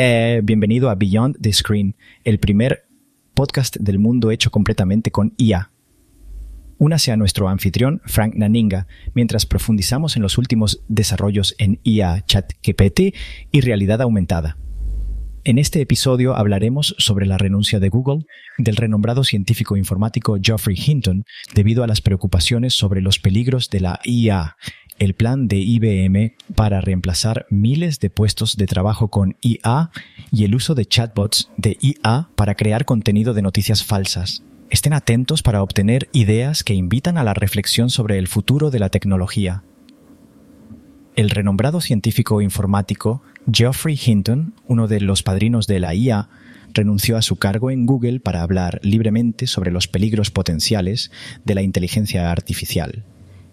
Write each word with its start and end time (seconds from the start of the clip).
Eh, 0.00 0.42
bienvenido 0.44 0.90
a 0.90 0.94
Beyond 0.94 1.38
the 1.40 1.52
Screen, 1.52 1.96
el 2.22 2.38
primer 2.38 2.84
podcast 3.34 3.78
del 3.78 3.98
mundo 3.98 4.30
hecho 4.30 4.52
completamente 4.52 5.10
con 5.10 5.34
IA. 5.36 5.72
Únase 6.78 7.10
a 7.10 7.16
nuestro 7.16 7.48
anfitrión, 7.48 8.00
Frank 8.04 8.36
Naninga, 8.36 8.86
mientras 9.14 9.44
profundizamos 9.44 10.14
en 10.14 10.22
los 10.22 10.38
últimos 10.38 10.84
desarrollos 10.86 11.56
en 11.58 11.80
IA, 11.82 12.24
ChatGPT 12.24 13.12
y 13.50 13.60
realidad 13.60 14.00
aumentada. 14.00 14.56
En 15.42 15.58
este 15.58 15.80
episodio 15.80 16.36
hablaremos 16.36 16.94
sobre 16.98 17.26
la 17.26 17.36
renuncia 17.36 17.80
de 17.80 17.88
Google 17.88 18.24
del 18.56 18.76
renombrado 18.76 19.24
científico 19.24 19.76
informático 19.76 20.38
Geoffrey 20.40 20.76
Hinton 20.78 21.24
debido 21.54 21.82
a 21.82 21.88
las 21.88 22.02
preocupaciones 22.02 22.72
sobre 22.72 23.00
los 23.00 23.18
peligros 23.18 23.68
de 23.68 23.80
la 23.80 23.98
IA 24.04 24.56
el 24.98 25.14
plan 25.14 25.48
de 25.48 25.56
IBM 25.56 26.34
para 26.54 26.80
reemplazar 26.80 27.46
miles 27.50 28.00
de 28.00 28.10
puestos 28.10 28.56
de 28.56 28.66
trabajo 28.66 29.08
con 29.08 29.36
IA 29.40 29.90
y 30.32 30.44
el 30.44 30.54
uso 30.54 30.74
de 30.74 30.86
chatbots 30.86 31.50
de 31.56 31.76
IA 31.80 32.28
para 32.34 32.54
crear 32.54 32.84
contenido 32.84 33.34
de 33.34 33.42
noticias 33.42 33.84
falsas. 33.84 34.42
Estén 34.70 34.92
atentos 34.92 35.42
para 35.42 35.62
obtener 35.62 36.08
ideas 36.12 36.62
que 36.62 36.74
invitan 36.74 37.16
a 37.16 37.24
la 37.24 37.34
reflexión 37.34 37.90
sobre 37.90 38.18
el 38.18 38.28
futuro 38.28 38.70
de 38.70 38.78
la 38.78 38.90
tecnología. 38.90 39.62
El 41.16 41.30
renombrado 41.30 41.80
científico 41.80 42.42
informático 42.42 43.22
Geoffrey 43.50 43.98
Hinton, 44.04 44.54
uno 44.66 44.86
de 44.88 45.00
los 45.00 45.22
padrinos 45.22 45.66
de 45.66 45.80
la 45.80 45.94
IA, 45.94 46.28
renunció 46.74 47.16
a 47.16 47.22
su 47.22 47.36
cargo 47.36 47.70
en 47.70 47.86
Google 47.86 48.20
para 48.20 48.42
hablar 48.42 48.78
libremente 48.82 49.46
sobre 49.46 49.70
los 49.70 49.88
peligros 49.88 50.30
potenciales 50.30 51.10
de 51.44 51.54
la 51.54 51.62
inteligencia 51.62 52.30
artificial. 52.30 53.04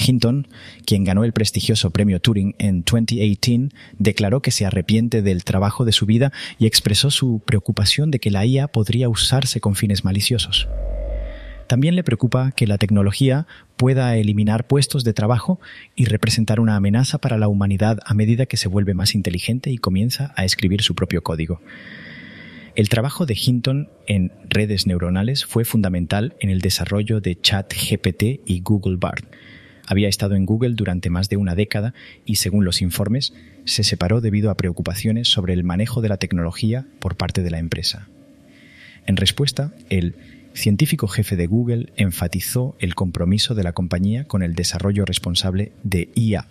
Hinton, 0.00 0.48
quien 0.86 1.04
ganó 1.04 1.24
el 1.24 1.32
prestigioso 1.32 1.90
premio 1.90 2.20
Turing 2.20 2.54
en 2.58 2.82
2018, 2.82 3.74
declaró 3.98 4.40
que 4.42 4.50
se 4.50 4.66
arrepiente 4.66 5.22
del 5.22 5.44
trabajo 5.44 5.84
de 5.84 5.92
su 5.92 6.06
vida 6.06 6.32
y 6.58 6.66
expresó 6.66 7.10
su 7.10 7.42
preocupación 7.44 8.10
de 8.10 8.18
que 8.18 8.30
la 8.30 8.46
IA 8.46 8.68
podría 8.68 9.08
usarse 9.08 9.60
con 9.60 9.74
fines 9.74 10.04
maliciosos. 10.04 10.68
También 11.70 11.94
le 11.94 12.02
preocupa 12.02 12.50
que 12.50 12.66
la 12.66 12.78
tecnología 12.78 13.46
pueda 13.76 14.16
eliminar 14.16 14.66
puestos 14.66 15.04
de 15.04 15.12
trabajo 15.12 15.60
y 15.94 16.06
representar 16.06 16.58
una 16.58 16.74
amenaza 16.74 17.18
para 17.18 17.38
la 17.38 17.46
humanidad 17.46 18.00
a 18.04 18.12
medida 18.12 18.46
que 18.46 18.56
se 18.56 18.66
vuelve 18.66 18.92
más 18.92 19.14
inteligente 19.14 19.70
y 19.70 19.78
comienza 19.78 20.32
a 20.34 20.44
escribir 20.44 20.82
su 20.82 20.96
propio 20.96 21.22
código. 21.22 21.60
El 22.74 22.88
trabajo 22.88 23.24
de 23.24 23.38
Hinton 23.40 23.88
en 24.08 24.32
redes 24.48 24.88
neuronales 24.88 25.44
fue 25.44 25.64
fundamental 25.64 26.34
en 26.40 26.50
el 26.50 26.60
desarrollo 26.60 27.20
de 27.20 27.40
ChatGPT 27.40 28.40
y 28.46 28.62
Google 28.62 28.96
Bard, 28.96 29.26
había 29.90 30.08
estado 30.08 30.36
en 30.36 30.46
Google 30.46 30.74
durante 30.74 31.10
más 31.10 31.28
de 31.28 31.36
una 31.36 31.56
década 31.56 31.94
y, 32.24 32.36
según 32.36 32.64
los 32.64 32.80
informes, 32.80 33.34
se 33.64 33.82
separó 33.82 34.20
debido 34.20 34.50
a 34.50 34.56
preocupaciones 34.56 35.26
sobre 35.26 35.52
el 35.52 35.64
manejo 35.64 36.00
de 36.00 36.08
la 36.08 36.16
tecnología 36.16 36.86
por 37.00 37.16
parte 37.16 37.42
de 37.42 37.50
la 37.50 37.58
empresa. 37.58 38.08
En 39.06 39.16
respuesta, 39.16 39.74
el 39.88 40.14
científico 40.54 41.08
jefe 41.08 41.34
de 41.34 41.48
Google 41.48 41.92
enfatizó 41.96 42.76
el 42.78 42.94
compromiso 42.94 43.56
de 43.56 43.64
la 43.64 43.72
compañía 43.72 44.26
con 44.26 44.44
el 44.44 44.54
desarrollo 44.54 45.04
responsable 45.04 45.72
de 45.82 46.08
IA. 46.14 46.46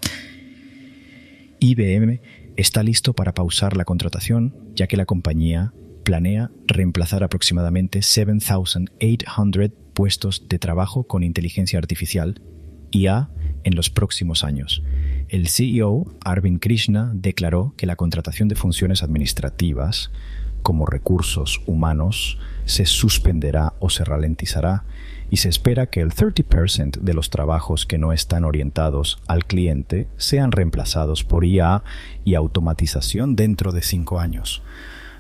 IBM 1.60 2.20
está 2.58 2.84
listo 2.84 3.14
para 3.14 3.34
pausar 3.34 3.78
la 3.78 3.86
contratación, 3.86 4.54
ya 4.76 4.88
que 4.88 4.98
la 4.98 5.06
compañía 5.06 5.72
planea 6.04 6.52
reemplazar 6.67 7.23
aproximadamente 7.23 8.00
7.800 8.00 9.72
puestos 9.94 10.50
de 10.50 10.60
trabajo 10.60 11.04
con 11.04 11.23
inteligencia 11.23 11.80
artificial 11.80 12.42
IA 12.92 13.30
en 13.64 13.76
los 13.76 13.90
próximos 13.90 14.44
años. 14.44 14.84
El 15.28 15.48
CEO, 15.48 16.06
Arvind 16.23 16.59
Krishna, 16.59 17.12
declaró 17.14 17.73
que 17.78 17.86
la 17.86 17.95
contratación 17.95 18.48
de 18.48 18.56
funciones 18.56 19.04
administrativas 19.04 20.12
como 20.62 20.86
recursos 20.86 21.62
humanos 21.66 22.38
se 22.66 22.86
suspenderá 22.86 23.73
o 23.80 23.90
se 23.90 24.04
ralentizará 24.04 24.84
y 25.30 25.38
se 25.38 25.50
espera 25.50 25.88
que 25.88 26.02
el 26.02 26.14
30% 26.14 27.00
de 27.00 27.14
los 27.14 27.30
trabajos 27.30 27.86
que 27.86 27.98
no 27.98 28.14
están 28.14 28.44
orientados 28.44 29.21
al 29.27 29.45
cliente 29.45 30.08
sean 30.17 30.52
reemplazados 30.52 31.23
por 31.23 31.45
IA 31.45 31.83
y 32.26 32.36
automatización 32.36 33.36
dentro 33.36 33.71
de 33.71 33.82
cinco 33.82 34.20
años. 34.20 34.64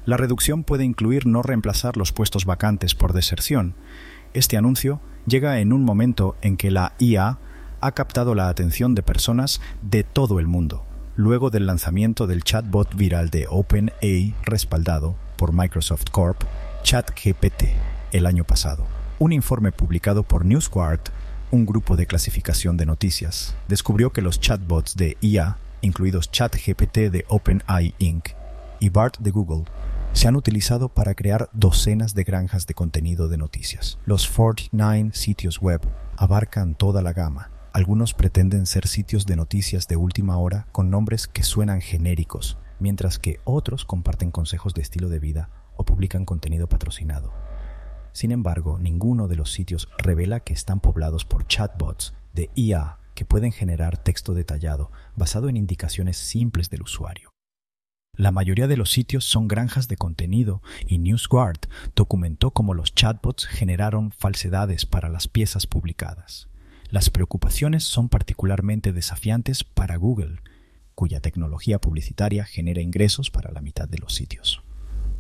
La 0.05 0.17
reducción 0.17 0.63
puede 0.63 0.85
incluir 0.85 1.27
no 1.27 1.43
reemplazar 1.43 1.95
los 1.95 2.11
puestos 2.11 2.45
vacantes 2.45 2.95
por 2.95 3.13
deserción. 3.13 3.75
Este 4.33 4.57
anuncio 4.57 5.01
llega 5.27 5.59
en 5.59 5.73
un 5.73 5.83
momento 5.83 6.35
en 6.41 6.57
que 6.57 6.71
la 6.71 6.93
IA 6.99 7.37
ha 7.81 7.91
captado 7.91 8.35
la 8.35 8.49
atención 8.49 8.95
de 8.95 9.03
personas 9.03 9.61
de 9.81 10.03
todo 10.03 10.39
el 10.39 10.47
mundo, 10.47 10.83
luego 11.15 11.49
del 11.49 11.65
lanzamiento 11.65 12.27
del 12.27 12.43
chatbot 12.43 12.95
viral 12.95 13.29
de 13.29 13.47
OpenAI 13.49 14.35
respaldado 14.43 15.15
por 15.37 15.53
Microsoft 15.53 16.05
Corp, 16.11 16.43
ChatGPT, 16.83 17.63
el 18.11 18.25
año 18.25 18.43
pasado. 18.43 18.85
Un 19.19 19.33
informe 19.33 19.71
publicado 19.71 20.23
por 20.23 20.45
NewsGuard, 20.45 21.01
un 21.51 21.65
grupo 21.65 21.95
de 21.95 22.05
clasificación 22.05 22.77
de 22.77 22.85
noticias, 22.85 23.55
descubrió 23.67 24.11
que 24.11 24.21
los 24.21 24.39
chatbots 24.39 24.95
de 24.95 25.17
IA, 25.21 25.57
incluidos 25.81 26.31
ChatGPT 26.31 26.97
de 27.09 27.25
OpenAI 27.27 27.95
Inc. 27.99 28.29
y 28.79 28.89
BART 28.89 29.17
de 29.19 29.31
Google, 29.31 29.65
se 30.13 30.27
han 30.27 30.35
utilizado 30.35 30.89
para 30.89 31.15
crear 31.15 31.49
docenas 31.53 32.13
de 32.13 32.23
granjas 32.23 32.65
de 32.67 32.73
contenido 32.73 33.29
de 33.29 33.37
noticias. 33.37 33.99
Los 34.05 34.27
49 34.27 35.11
sitios 35.13 35.61
web 35.61 35.81
abarcan 36.17 36.75
toda 36.75 37.01
la 37.01 37.13
gama, 37.13 37.49
algunos 37.79 38.13
pretenden 38.13 38.65
ser 38.65 38.87
sitios 38.87 39.25
de 39.25 39.37
noticias 39.37 39.87
de 39.87 39.95
última 39.95 40.37
hora 40.37 40.67
con 40.73 40.89
nombres 40.89 41.29
que 41.29 41.43
suenan 41.43 41.79
genéricos, 41.79 42.57
mientras 42.77 43.19
que 43.19 43.39
otros 43.45 43.85
comparten 43.85 44.31
consejos 44.31 44.73
de 44.73 44.81
estilo 44.81 45.07
de 45.07 45.19
vida 45.19 45.49
o 45.77 45.85
publican 45.85 46.25
contenido 46.25 46.67
patrocinado. 46.67 47.33
Sin 48.11 48.33
embargo, 48.33 48.79
ninguno 48.79 49.29
de 49.29 49.37
los 49.37 49.53
sitios 49.53 49.87
revela 49.97 50.41
que 50.41 50.51
están 50.51 50.81
poblados 50.81 51.23
por 51.23 51.47
chatbots 51.47 52.13
de 52.33 52.49
IA 52.53 52.97
que 53.15 53.23
pueden 53.23 53.53
generar 53.53 53.97
texto 53.97 54.33
detallado 54.33 54.91
basado 55.15 55.47
en 55.47 55.55
indicaciones 55.55 56.17
simples 56.17 56.69
del 56.69 56.81
usuario. 56.81 57.29
La 58.11 58.33
mayoría 58.33 58.67
de 58.67 58.75
los 58.75 58.91
sitios 58.91 59.23
son 59.23 59.47
granjas 59.47 59.87
de 59.87 59.95
contenido 59.95 60.61
y 60.85 60.97
NewsGuard 60.97 61.61
documentó 61.95 62.51
cómo 62.51 62.73
los 62.73 62.93
chatbots 62.93 63.45
generaron 63.45 64.11
falsedades 64.11 64.85
para 64.85 65.07
las 65.07 65.29
piezas 65.29 65.65
publicadas. 65.65 66.49
Las 66.91 67.11
preocupaciones 67.11 67.83
son 67.83 68.09
particularmente 68.09 68.93
desafiantes 68.93 69.63
para 69.63 69.95
Google, 69.95 70.39
cuya 70.95 71.19
tecnología 71.19 71.79
publicitaria 71.79 72.45
genera 72.45 72.81
ingresos 72.81 73.29
para 73.29 73.51
la 73.51 73.61
mitad 73.61 73.87
de 73.87 73.99
los 73.99 74.15
sitios. 74.15 74.63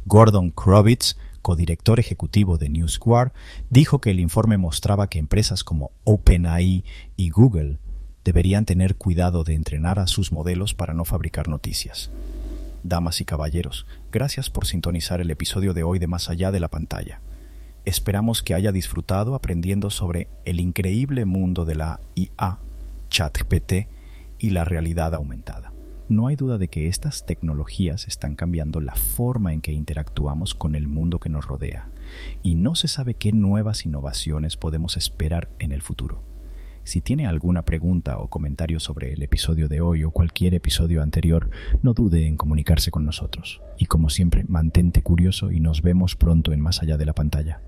Gordon 0.05 0.49
Krovitz, 0.49 1.15
codirector 1.43 1.99
ejecutivo 1.99 2.57
de 2.57 2.69
NewsGuard, 2.69 3.33
dijo 3.69 4.01
que 4.01 4.09
el 4.09 4.19
informe 4.19 4.57
mostraba 4.57 5.07
que 5.07 5.19
empresas 5.19 5.63
como 5.63 5.91
OpenAI 6.05 6.83
y 7.15 7.29
Google 7.29 7.77
deberían 8.23 8.65
tener 8.65 8.95
cuidado 8.95 9.43
de 9.43 9.53
entrenar 9.53 9.99
a 9.99 10.07
sus 10.07 10.31
modelos 10.31 10.73
para 10.73 10.95
no 10.95 11.05
fabricar 11.05 11.49
noticias. 11.49 12.09
Damas 12.83 13.21
y 13.21 13.25
caballeros, 13.25 13.85
gracias 14.11 14.49
por 14.49 14.65
sintonizar 14.65 15.21
el 15.21 15.29
episodio 15.29 15.75
de 15.75 15.83
hoy 15.83 15.99
de 15.99 16.07
Más 16.07 16.29
allá 16.29 16.51
de 16.51 16.59
la 16.59 16.69
pantalla. 16.69 17.21
Esperamos 17.89 18.43
que 18.43 18.53
haya 18.53 18.71
disfrutado 18.71 19.33
aprendiendo 19.33 19.89
sobre 19.89 20.27
el 20.45 20.59
increíble 20.59 21.25
mundo 21.25 21.65
de 21.65 21.73
la 21.73 21.99
IA, 22.13 22.59
ChatGPT 23.09 23.87
y 24.37 24.51
la 24.51 24.63
realidad 24.63 25.15
aumentada. 25.15 25.73
No 26.07 26.27
hay 26.27 26.35
duda 26.35 26.59
de 26.59 26.67
que 26.67 26.85
estas 26.85 27.25
tecnologías 27.25 28.07
están 28.07 28.35
cambiando 28.35 28.79
la 28.79 28.93
forma 28.93 29.53
en 29.53 29.61
que 29.61 29.71
interactuamos 29.71 30.53
con 30.53 30.75
el 30.75 30.87
mundo 30.87 31.19
que 31.19 31.29
nos 31.29 31.47
rodea, 31.47 31.89
y 32.43 32.53
no 32.53 32.75
se 32.75 32.87
sabe 32.87 33.15
qué 33.15 33.31
nuevas 33.31 33.83
innovaciones 33.87 34.55
podemos 34.55 34.95
esperar 34.95 35.49
en 35.57 35.71
el 35.71 35.81
futuro. 35.81 36.21
Si 36.83 37.01
tiene 37.01 37.25
alguna 37.25 37.63
pregunta 37.65 38.19
o 38.19 38.27
comentario 38.27 38.79
sobre 38.79 39.13
el 39.13 39.23
episodio 39.23 39.67
de 39.67 39.81
hoy 39.81 40.03
o 40.03 40.11
cualquier 40.11 40.53
episodio 40.53 41.01
anterior, 41.01 41.49
no 41.81 41.95
dude 41.95 42.27
en 42.27 42.37
comunicarse 42.37 42.91
con 42.91 43.03
nosotros. 43.03 43.63
Y 43.79 43.87
como 43.87 44.11
siempre, 44.11 44.45
mantente 44.47 45.01
curioso 45.01 45.51
y 45.51 45.59
nos 45.59 45.81
vemos 45.81 46.15
pronto 46.15 46.53
en 46.53 46.61
Más 46.61 46.83
allá 46.83 46.95
de 46.95 47.05
la 47.07 47.13
pantalla. 47.13 47.61